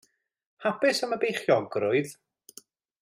[0.63, 2.17] Hapus am y beichiogrwydd.